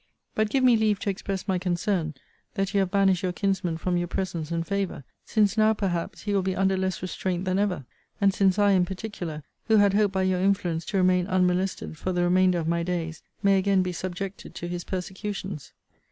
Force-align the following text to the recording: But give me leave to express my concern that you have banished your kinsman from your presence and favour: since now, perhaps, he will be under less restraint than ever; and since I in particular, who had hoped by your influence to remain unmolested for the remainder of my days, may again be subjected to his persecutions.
But 0.33 0.49
give 0.49 0.63
me 0.63 0.75
leave 0.75 0.97
to 1.01 1.11
express 1.11 1.47
my 1.47 1.59
concern 1.59 2.15
that 2.55 2.73
you 2.73 2.79
have 2.79 2.89
banished 2.89 3.21
your 3.21 3.31
kinsman 3.31 3.77
from 3.77 3.97
your 3.97 4.07
presence 4.07 4.49
and 4.49 4.65
favour: 4.65 5.03
since 5.25 5.57
now, 5.59 5.73
perhaps, 5.75 6.23
he 6.23 6.33
will 6.33 6.41
be 6.41 6.55
under 6.55 6.75
less 6.75 7.03
restraint 7.03 7.45
than 7.45 7.59
ever; 7.59 7.85
and 8.19 8.33
since 8.33 8.57
I 8.57 8.71
in 8.71 8.83
particular, 8.83 9.43
who 9.65 9.77
had 9.77 9.93
hoped 9.93 10.15
by 10.15 10.23
your 10.23 10.39
influence 10.39 10.85
to 10.85 10.97
remain 10.97 11.27
unmolested 11.27 11.99
for 11.99 12.11
the 12.13 12.23
remainder 12.23 12.57
of 12.57 12.67
my 12.67 12.81
days, 12.81 13.21
may 13.43 13.59
again 13.59 13.83
be 13.83 13.91
subjected 13.91 14.55
to 14.55 14.67
his 14.67 14.83
persecutions. 14.83 15.71